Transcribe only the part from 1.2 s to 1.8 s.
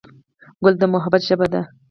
ژبه ده.